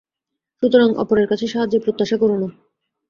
[0.63, 2.47] সুতরাং অপরের কাছে সাহায্যের প্রত্যাশা করো না।